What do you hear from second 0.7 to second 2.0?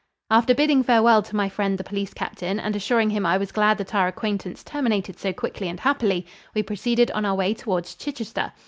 farewell to my friend the